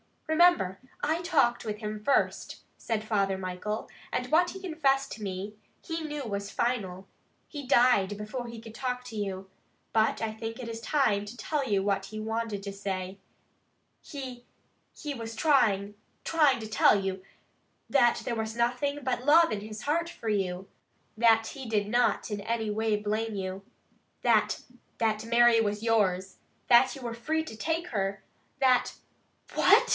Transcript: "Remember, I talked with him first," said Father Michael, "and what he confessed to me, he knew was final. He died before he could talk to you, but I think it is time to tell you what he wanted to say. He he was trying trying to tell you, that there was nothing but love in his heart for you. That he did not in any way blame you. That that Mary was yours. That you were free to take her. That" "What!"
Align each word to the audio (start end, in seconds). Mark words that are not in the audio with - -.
"Remember, 0.27 0.79
I 1.03 1.21
talked 1.21 1.63
with 1.65 1.77
him 1.79 2.03
first," 2.03 2.61
said 2.77 3.03
Father 3.03 3.37
Michael, 3.37 3.89
"and 4.13 4.31
what 4.31 4.51
he 4.51 4.61
confessed 4.61 5.11
to 5.11 5.21
me, 5.21 5.55
he 5.81 6.01
knew 6.01 6.23
was 6.23 6.49
final. 6.49 7.05
He 7.49 7.67
died 7.67 8.17
before 8.17 8.47
he 8.47 8.59
could 8.61 8.73
talk 8.73 9.03
to 9.05 9.15
you, 9.17 9.49
but 9.91 10.21
I 10.21 10.31
think 10.31 10.57
it 10.57 10.69
is 10.69 10.79
time 10.81 11.25
to 11.25 11.35
tell 11.37 11.67
you 11.69 11.83
what 11.83 12.05
he 12.05 12.19
wanted 12.19 12.63
to 12.63 12.71
say. 12.73 13.19
He 14.01 14.45
he 14.97 15.13
was 15.13 15.35
trying 15.35 15.95
trying 16.23 16.59
to 16.61 16.67
tell 16.67 16.99
you, 16.99 17.21
that 17.89 18.21
there 18.23 18.33
was 18.33 18.55
nothing 18.55 19.01
but 19.03 19.25
love 19.25 19.51
in 19.51 19.59
his 19.59 19.81
heart 19.83 20.09
for 20.09 20.29
you. 20.29 20.67
That 21.17 21.47
he 21.47 21.67
did 21.67 21.87
not 21.89 22.31
in 22.31 22.39
any 22.41 22.71
way 22.71 22.95
blame 22.95 23.35
you. 23.35 23.63
That 24.23 24.61
that 24.97 25.25
Mary 25.25 25.59
was 25.61 25.83
yours. 25.83 26.37
That 26.69 26.95
you 26.95 27.01
were 27.01 27.13
free 27.13 27.43
to 27.43 27.55
take 27.57 27.87
her. 27.89 28.23
That" 28.59 28.93
"What!" 29.55 29.89